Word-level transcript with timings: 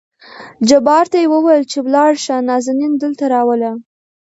جبار 0.67 1.05
ته 1.11 1.17
يې 1.21 1.27
ووېل 1.31 1.63
چې 1.71 1.77
ولاړ 1.85 2.11
شه 2.25 2.35
نازنين 2.49 2.93
دلته 3.03 3.23
راوله. 3.33 3.71